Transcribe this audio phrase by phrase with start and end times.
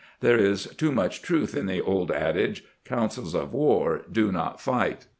[0.19, 5.05] There is too much truth in the old adage,' Councils of war do not fight.'